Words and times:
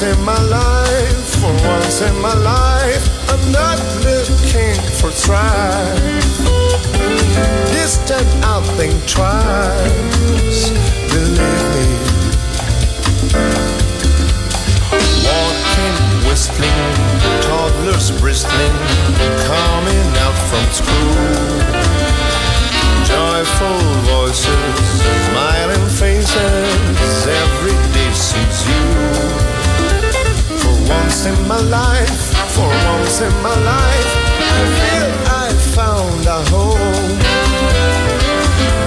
Once 0.00 0.18
in 0.18 0.24
my 0.24 0.42
life, 0.44 1.34
for 1.40 1.52
once 1.68 2.00
in 2.00 2.14
my 2.22 2.32
life, 2.32 3.04
I'm 3.28 3.52
not 3.52 3.78
looking 4.02 4.74
for 4.96 5.10
strife. 5.10 6.00
This 7.68 7.98
time 8.08 8.26
I'll 8.42 8.62
think 8.78 8.94
twice, 9.06 10.70
believe 11.12 11.66
me. 11.76 11.88
Walking, 15.26 15.96
whistling, 16.28 16.80
toddlers 17.44 18.10
bristling, 18.20 18.76
coming 19.44 20.08
out 20.24 20.38
from 20.48 20.64
school. 20.80 21.12
Joyful 23.04 23.80
voices, 24.08 24.76
smiling 25.28 25.88
faces, 25.90 27.26
every 27.26 27.76
day 27.92 28.12
suits 28.14 28.66
you. 28.66 29.49
Once 30.90 31.26
in 31.26 31.48
my 31.48 31.60
life, 31.60 32.20
for 32.54 32.68
once 32.92 33.20
in 33.20 33.32
my 33.42 33.56
life, 33.74 34.12
I 34.56 34.62
feel 34.78 35.10
I 35.42 35.46
found 35.78 36.26
a 36.26 36.40
home. 36.50 37.18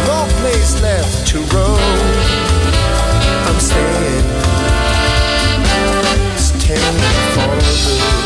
No 0.08 0.20
place 0.40 0.82
left 0.82 1.28
to 1.30 1.38
roam. 1.56 1.80
I'm 3.48 3.60
staying 3.60 4.44
staying 6.38 7.00
for 7.34 7.50
good. 7.60 8.23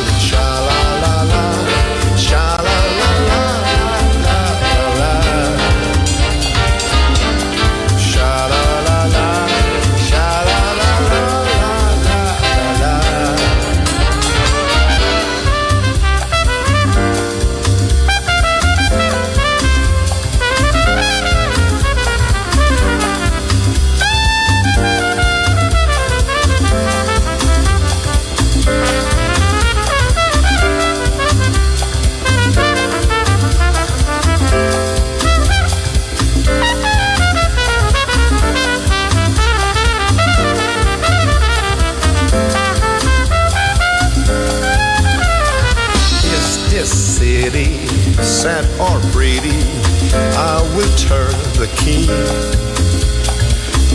The 51.67 51.75
key 51.77 52.05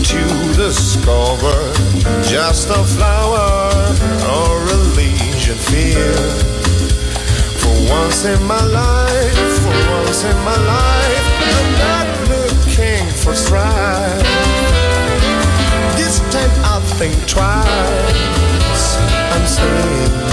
to 0.03 0.23
discover 0.53 1.57
just 2.23 2.69
a 2.69 2.83
flower 2.83 3.71
or 4.29 4.61
a 4.67 4.77
leisure 4.95 5.55
field. 5.55 6.41
For 7.61 7.75
once 7.91 8.25
in 8.25 8.43
my 8.43 8.63
life, 8.63 9.59
for 9.61 9.75
once 9.97 10.23
in 10.23 10.37
my 10.43 10.57
life, 10.57 11.27
I'm 11.57 11.71
not 11.87 12.07
looking 12.29 13.07
for 13.21 13.33
strife. 13.33 14.23
This 15.95 16.19
time 16.31 16.51
I'll 16.65 16.81
think 16.81 17.15
twice. 17.27 18.97
I'm 19.33 19.47
staying 19.47 20.32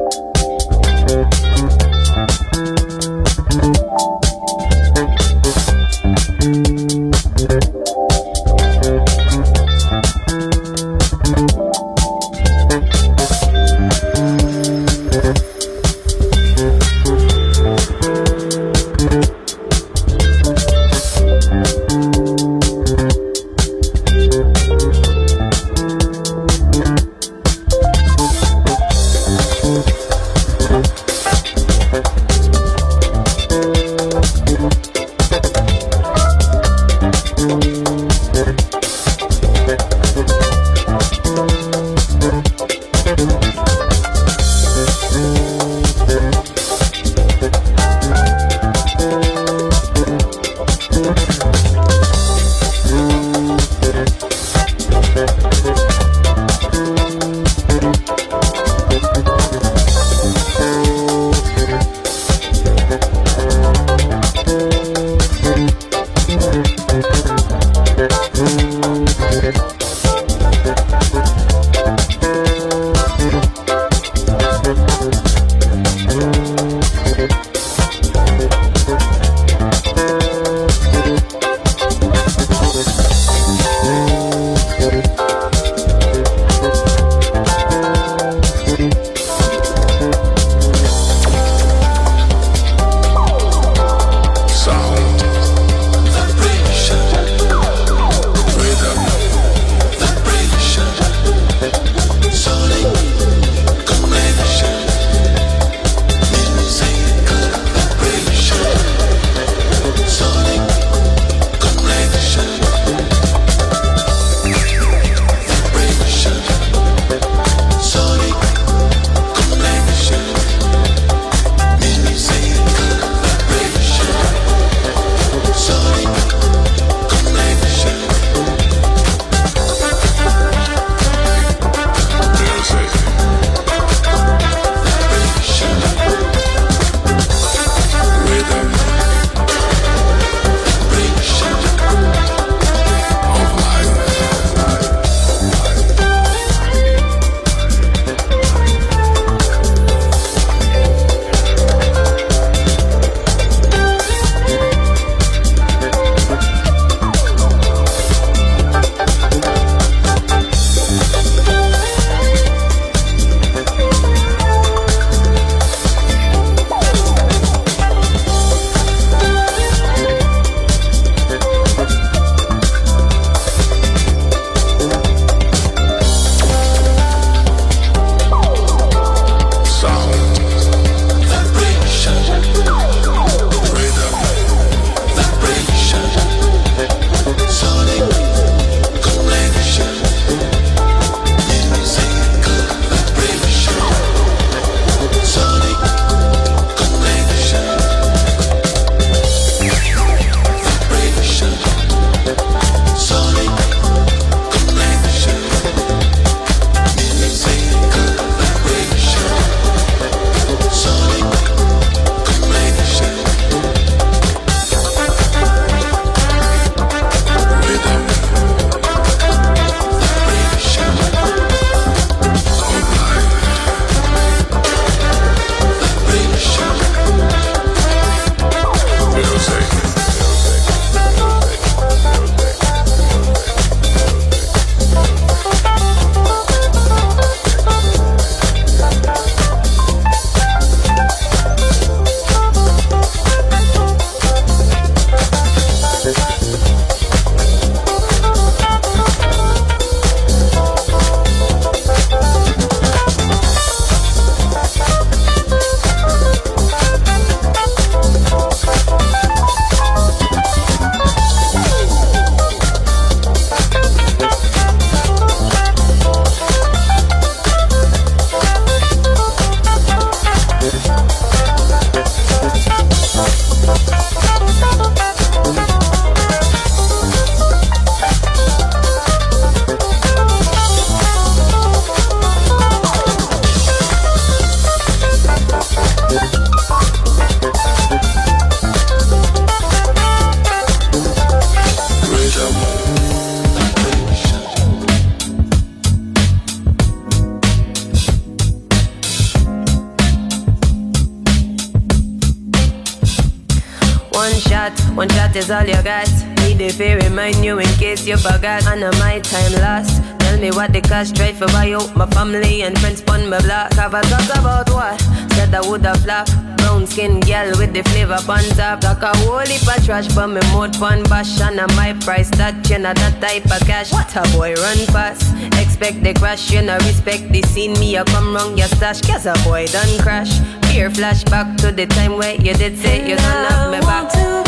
Like 319.01 319.15
a 319.15 319.17
whole 319.19 319.39
heap 319.39 319.67
of 319.67 319.83
trash, 319.83 320.13
but 320.13 320.27
me 320.27 320.41
mouth 320.53 320.79
pon 320.79 321.01
bash. 321.03 321.41
And 321.41 321.57
my 321.75 321.93
price 322.01 322.29
that 322.31 322.69
you 322.69 322.77
know 322.77 322.93
that 322.93 323.19
type 323.19 323.45
of 323.45 323.65
cash. 323.65 323.91
What 323.91 324.15
a 324.15 324.21
boy 324.31 324.53
run 324.53 324.77
fast. 324.93 325.33
Expect 325.59 326.03
the 326.03 326.13
crash, 326.13 326.51
you 326.51 326.61
know 326.61 326.77
respect 326.77 327.31
the 327.31 327.41
scene. 327.41 327.73
Me 327.79 327.95
a 327.95 328.05
come 328.05 328.35
wrong 328.35 328.57
your 328.57 328.67
stash, 328.67 329.01
cause 329.01 329.25
a 329.25 329.33
boy 329.43 329.65
done 329.67 329.97
crash. 329.99 330.37
Fear 330.71 330.91
flashback 330.91 331.57
to 331.61 331.71
the 331.71 331.87
time 331.87 332.17
where 332.17 332.35
you 332.35 332.53
did 332.53 332.77
say 332.77 332.99
you 333.09 333.15
don't 333.15 333.51
have 333.51 333.71
me 333.71 333.79
back. 333.79 334.40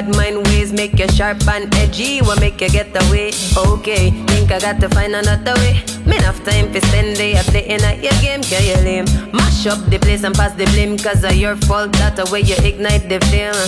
Bad 0.00 0.16
mind 0.16 0.46
ways 0.48 0.72
make 0.72 0.98
you 0.98 1.08
sharp 1.08 1.46
and 1.48 1.74
edgy. 1.76 2.20
What 2.20 2.40
make 2.40 2.60
you 2.60 2.68
get 2.70 2.88
away? 3.04 3.32
Okay, 3.56 4.10
think 4.10 4.50
I 4.50 4.58
got 4.58 4.80
to 4.80 4.88
find 4.88 5.14
another 5.14 5.54
way. 5.60 5.82
Me 6.06 6.16
enough 6.16 6.42
time 6.44 6.72
for 6.72 6.80
spend 6.80 7.16
day 7.16 7.38
I 7.38 7.42
playing 7.42 7.82
at 7.82 8.02
your 8.02 8.16
game, 8.20 8.42
can 8.42 8.62
you 8.64 8.82
lame? 8.84 9.04
Mash 9.32 9.66
up 9.66 9.78
the 9.90 9.98
place 9.98 10.24
and 10.24 10.34
pass 10.34 10.52
the 10.54 10.64
blame, 10.66 10.96
cause 10.96 11.24
of 11.24 11.34
your 11.34 11.56
fault. 11.68 11.92
That 11.94 12.16
the 12.16 12.24
way 12.32 12.40
you 12.40 12.56
ignite 12.56 13.08
the 13.08 13.20
flame. 13.28 13.60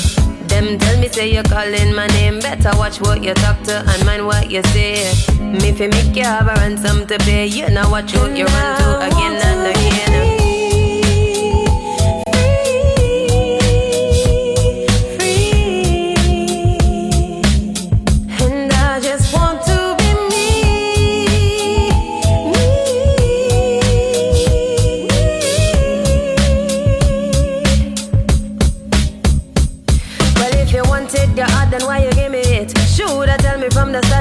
Them 0.49 0.79
tell 0.79 0.99
me 1.01 1.09
say 1.09 1.33
you're 1.33 1.45
calling 1.45 1.95
my 1.95 2.07
name. 2.09 2.41
Better 2.41 2.73
watch 2.77 3.01
what 3.01 3.23
you 3.23 3.35
talk 3.35 3.61
to 3.65 3.85
and 3.87 4.07
mind 4.07 4.27
what 4.27 4.51
you 4.51 4.63
say. 4.75 5.05
Me 5.41 5.73
fi 5.73 5.89
make 5.89 6.17
you 6.17 6.25
have 6.25 6.49
a 6.49 6.55
ransom 6.61 7.07
to 7.07 7.19
pay. 7.19 7.47
You 7.47 7.69
know 7.71 7.89
what 7.91 8.13
you 8.13 8.21
you 8.35 8.47
run 8.47 8.79
to 8.81 9.07
again 9.07 9.37
and 9.37 9.77
again. 9.77 10.12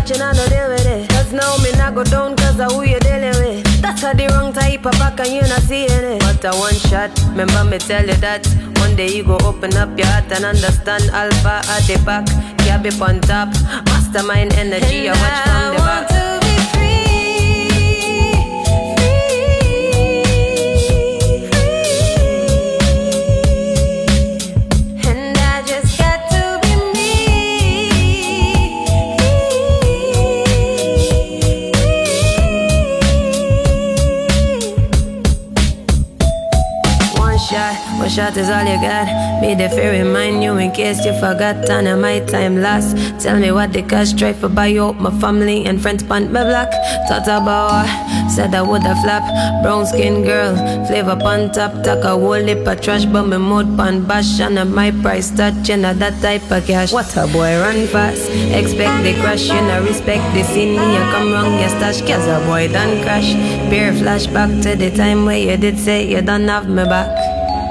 I 0.09 0.33
no 0.33 0.47
deal 0.47 0.69
with 0.69 0.85
it. 0.87 1.09
Cause 1.09 1.31
now 1.31 1.57
me 1.57 1.71
not 1.73 1.93
go 1.93 2.03
down 2.03 2.35
cause 2.35 2.59
of 2.59 2.71
who 2.71 2.83
you 2.83 2.99
dealing 2.99 3.37
with. 3.37 3.81
That's 3.81 4.01
how 4.01 4.13
the 4.13 4.27
wrong 4.29 4.51
type 4.51 4.85
of 4.85 4.93
back 4.93 5.19
and 5.19 5.29
you 5.29 5.41
not 5.41 5.61
seeing 5.61 5.89
it. 5.91 6.19
But 6.19 6.43
a 6.43 6.57
one 6.57 6.73
shot, 6.73 7.11
remember 7.29 7.63
me 7.65 7.77
tell 7.77 8.05
you 8.05 8.15
that. 8.15 8.47
One 8.79 8.95
day 8.95 9.09
you 9.09 9.23
go 9.23 9.37
open 9.43 9.77
up 9.77 9.95
your 9.97 10.07
heart 10.07 10.31
and 10.31 10.43
understand 10.43 11.03
Alpha 11.11 11.61
at 11.69 11.85
the 11.85 12.01
back, 12.03 12.25
Gabby 12.65 12.89
on 12.99 13.21
top. 13.21 13.49
Mastermind 13.85 14.53
energy, 14.53 15.07
I 15.07 15.13
watch 15.13 15.45
from 15.45 15.75
the 15.75 15.81
back. 16.17 16.30
Shot 38.11 38.35
is 38.35 38.49
all 38.49 38.65
you 38.65 38.79
got. 38.81 39.07
Me 39.41 39.55
the 39.55 39.69
fear 39.69 39.91
remind 40.03 40.43
you 40.43 40.57
in 40.57 40.71
case 40.71 41.03
you 41.05 41.13
forgot. 41.13 41.69
And 41.69 42.01
my 42.01 42.19
time 42.19 42.61
lost. 42.61 42.97
Tell 43.23 43.39
me 43.39 43.51
what 43.51 43.71
the 43.71 43.83
cash 43.83 44.11
try 44.13 44.33
for 44.33 44.49
buy 44.49 44.75
out 44.77 44.99
my 44.99 45.11
family 45.19 45.65
and 45.65 45.81
friends 45.81 46.03
pant 46.03 46.27
me 46.27 46.41
black. 46.43 46.71
Thought 47.07 47.27
about 47.27 47.87
said 48.29 48.53
I 48.55 48.61
woulda 48.61 48.95
flap. 49.03 49.23
Brown 49.63 49.85
skin 49.85 50.23
girl, 50.23 50.55
flavor 50.87 51.15
pan 51.15 51.51
top. 51.51 51.71
Talk 51.83 52.03
a 52.03 52.09
whole 52.09 52.39
lip 52.39 52.67
of 52.67 52.81
trash, 52.81 53.05
but 53.05 53.27
me 53.27 53.37
mouth 53.37 53.77
pan 53.77 54.03
bash. 54.05 54.39
And 54.39 54.59
my 54.75 54.91
price 54.91 55.31
touch, 55.31 55.69
you 55.69 55.77
know 55.77 55.93
that 55.93 56.21
type 56.21 56.51
of 56.51 56.65
cash. 56.65 56.91
What 56.91 57.15
a 57.15 57.27
boy 57.27 57.59
run 57.59 57.87
fast. 57.87 58.29
Expect 58.29 59.03
the 59.03 59.13
crash, 59.21 59.47
you 59.47 59.61
know 59.67 59.83
respect 59.83 60.23
the 60.33 60.43
scene. 60.43 60.73
You 60.73 61.03
come 61.13 61.31
wrong, 61.31 61.59
you 61.59 61.69
stash, 61.69 62.01
cause 62.01 62.27
a 62.27 62.39
boy 62.45 62.67
done 62.67 63.03
crash. 63.03 63.33
Beer 63.69 63.93
flashback 63.93 64.61
to 64.63 64.75
the 64.75 64.91
time 64.95 65.25
where 65.25 65.37
you 65.37 65.57
did 65.57 65.79
say 65.79 66.07
you 66.09 66.21
don't 66.21 66.47
have 66.47 66.67
me 66.67 66.83
back. 66.83 67.40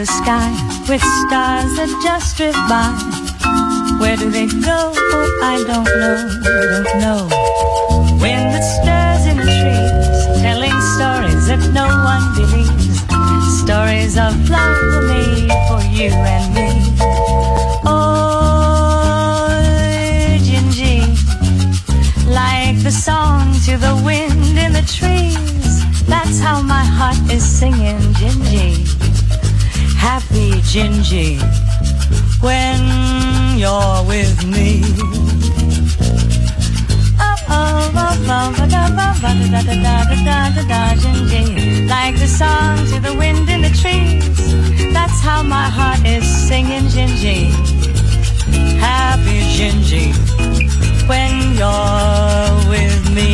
The 0.00 0.06
sky 0.06 0.50
with 0.88 1.02
stars 1.20 1.76
that 1.76 1.92
just 2.02 2.34
drift 2.38 2.56
by. 2.72 2.88
Where 4.00 4.16
do 4.16 4.30
they 4.30 4.46
go? 4.46 4.92
Oh, 4.96 5.40
I 5.42 5.56
don't 5.70 5.84
know, 5.84 6.16
I 6.56 6.64
don't 6.72 6.92
know. 7.04 7.28
Wind 8.16 8.48
that 8.54 8.64
stirs 8.76 9.24
in 9.30 9.36
the 9.36 9.44
trees, 9.60 10.16
telling 10.40 10.78
stories 10.96 11.44
that 11.48 11.62
no 11.76 11.86
one 12.12 12.24
believes. 12.32 12.96
Stories 13.60 14.16
of 14.16 14.32
love 14.48 15.04
made 15.12 15.52
for 15.68 15.82
you 15.92 16.08
and 16.08 16.48
me. 16.54 16.70
Oh, 17.84 19.52
Gingy, 20.48 21.04
like 22.26 22.82
the 22.82 22.90
song 22.90 23.52
to 23.66 23.76
the 23.76 23.94
wind 24.02 24.56
in 24.64 24.72
the 24.72 24.84
trees. 24.98 25.84
That's 26.06 26.40
how 26.40 26.62
my 26.62 26.84
heart 26.84 27.20
is 27.30 27.44
singing, 27.44 28.00
Gingy. 28.16 28.99
Happy 30.00 30.50
Gingy, 30.72 31.38
when 32.40 32.80
you're 33.58 34.02
with 34.06 34.46
me. 34.46 34.82
Like 41.86 42.16
the 42.18 42.26
song 42.26 42.78
to 42.86 42.98
the 43.00 43.14
wind 43.14 43.48
in 43.48 43.60
the 43.62 43.70
trees. 43.82 44.36
That's 44.92 45.20
how 45.20 45.42
my 45.42 45.68
heart 45.68 46.04
is 46.06 46.24
singing, 46.48 46.86
Gingy. 46.94 47.50
Happy 48.78 49.40
Gingy, 49.56 50.14
when 51.08 51.32
you're 51.60 52.70
with 52.70 53.04
me. 53.14 53.30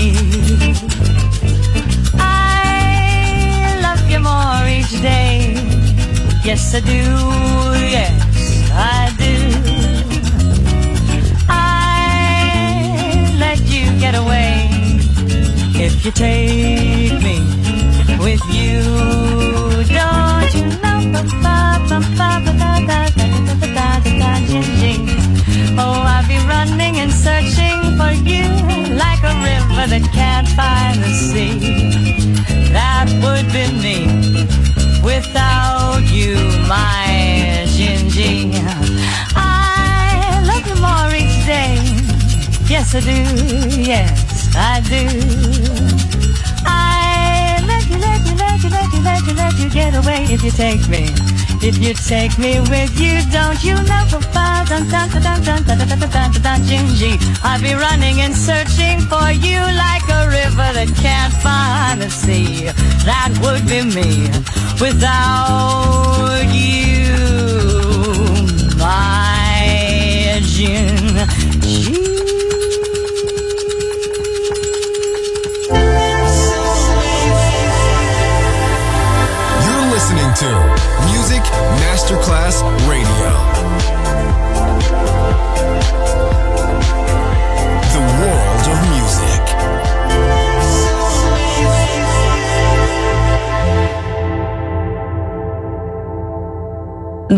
I 2.19 3.79
love 3.83 4.11
you 4.11 4.21
more 4.21 4.67
each 4.67 5.01
day. 5.01 5.66
Yes, 6.47 6.77
I 6.77 6.81
do. 6.81 7.03
Yes, 7.91 8.71
I 8.71 9.11
do. 9.19 9.35
I 11.49 13.35
let 13.37 13.59
you 13.63 13.91
get 13.99 14.15
away 14.15 14.69
if 15.75 16.05
you 16.05 16.13
take 16.13 17.21
me 17.21 17.41
with 18.23 18.45
you. 18.55 18.81
Don't 19.91 20.55
you 20.55 20.67
know? 20.83 21.01
Oh, 25.79 26.01
I'll 26.07 26.29
be 26.29 26.39
running 26.47 26.97
and 26.99 27.11
searching 27.11 27.99
for 27.99 28.13
you 28.23 28.47
like 28.95 29.23
a 29.25 29.35
river 29.51 29.87
that 29.91 30.09
can't 30.15 30.49
find 30.51 31.03
the 31.03 31.11
sea. 31.11 31.59
That 32.71 33.09
would 33.21 33.47
be 33.53 33.67
me 33.83 33.99
without 35.03 35.56
my 36.69 37.65
Gingy. 37.77 38.51
I 39.35 40.43
love 40.49 40.67
you 40.67 40.77
more 40.83 41.11
each 41.15 41.47
day. 41.47 41.79
Yes, 42.67 42.95
I 42.95 43.01
do. 43.01 43.19
Yes, 43.81 44.51
I 44.57 44.81
do. 44.81 45.03
I 46.67 47.63
let 47.67 47.89
you, 47.89 47.99
let 47.99 48.21
you, 48.27 48.35
let 48.37 48.63
you, 48.63 48.71
let 48.71 48.93
you, 48.93 49.01
let 49.03 49.27
you, 49.27 49.35
let 49.35 49.59
you 49.59 49.71
get 49.71 49.95
away 49.95 50.25
if 50.29 50.43
you 50.43 50.51
take 50.51 50.89
me. 50.89 51.09
If 51.63 51.79
you 51.79 51.95
take 51.95 52.37
me 52.39 52.61
with 52.61 52.99
you, 52.99 53.23
don't 53.31 53.63
you 53.63 53.75
know? 53.75 54.03
Dun, 54.11 54.89
dun, 54.91 55.09
dun, 55.11 55.23
dun, 55.23 55.43
dun, 55.43 55.63
dun, 55.63 55.79
dun, 55.79 55.89
dun, 55.89 55.99
dun, 55.99 56.11
dun, 56.11 56.43
dun, 56.43 56.61
Gingy. 56.63 57.15
I'll 57.43 57.63
be 57.63 57.75
running 57.75 58.21
and 58.21 58.35
searching 58.35 59.01
for 59.07 59.31
you 59.31 59.61
like 59.61 60.07
a 60.11 60.27
river 60.27 60.69
that 60.75 60.91
can't 60.97 61.33
find 61.35 62.03
the 62.03 62.11
sea. 62.11 62.67
That 63.07 63.31
would 63.43 63.67
be 63.67 63.83
me 63.95 64.66
without 64.81 66.43
you, 66.53 67.13
my 68.77 70.39
Gingy. 70.43 71.97
You're 79.65 79.87
listening 79.91 80.31
to 80.35 80.51
Music 81.11 81.43
Masterclass 81.81 82.63
Radio. 82.89 83.56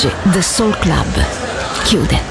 Oggi 0.00 0.30
The 0.30 0.40
Soul 0.40 0.76
Club. 0.78 1.24
Chiude, 1.84 2.29